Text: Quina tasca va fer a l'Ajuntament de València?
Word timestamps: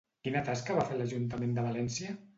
Quina 0.27 0.41
tasca 0.47 0.77
va 0.79 0.85
fer 0.87 0.97
a 0.97 0.97
l'Ajuntament 1.03 1.55
de 1.59 1.69
València? 1.69 2.17